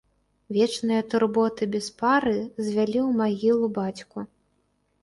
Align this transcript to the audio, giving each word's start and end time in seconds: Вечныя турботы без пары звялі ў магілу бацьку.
Вечныя 0.55 1.01
турботы 1.11 1.63
без 1.75 1.91
пары 2.01 2.35
звялі 2.65 2.99
ў 3.07 3.09
магілу 3.23 3.65
бацьку. 3.79 4.19